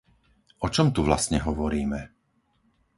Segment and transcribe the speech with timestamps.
[0.65, 2.01] O čom tu vlastne hovoríme?